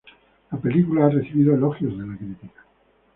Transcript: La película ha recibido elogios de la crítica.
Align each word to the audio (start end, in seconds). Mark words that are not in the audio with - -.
La 0.51 0.57
película 0.59 1.05
ha 1.05 1.09
recibido 1.11 1.53
elogios 1.53 1.95
de 1.95 2.07
la 2.07 2.17
crítica. 2.17 2.63